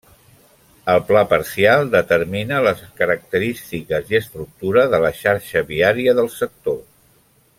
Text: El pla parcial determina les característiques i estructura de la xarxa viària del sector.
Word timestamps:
El 0.93 1.01
pla 1.09 1.21
parcial 1.33 1.83
determina 1.95 2.61
les 2.69 2.81
característiques 3.03 4.09
i 4.15 4.19
estructura 4.23 4.87
de 4.95 5.03
la 5.05 5.13
xarxa 5.21 5.65
viària 5.73 6.19
del 6.23 6.33
sector. 6.39 6.83